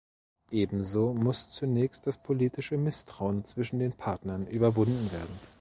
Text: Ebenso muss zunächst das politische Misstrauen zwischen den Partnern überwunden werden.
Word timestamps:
Ebenso 0.51 1.13
muss 1.13 1.51
zunächst 1.51 2.07
das 2.07 2.17
politische 2.17 2.75
Misstrauen 2.75 3.45
zwischen 3.45 3.77
den 3.77 3.93
Partnern 3.93 4.47
überwunden 4.47 5.11
werden. 5.11 5.39